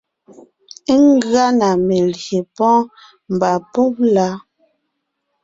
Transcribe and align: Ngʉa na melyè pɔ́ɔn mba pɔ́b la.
Ngʉa 1.03 1.45
na 1.59 1.69
melyè 1.87 2.39
pɔ́ɔn 2.55 2.83
mba 3.33 3.51
pɔ́b 3.71 3.93
la. 4.15 4.27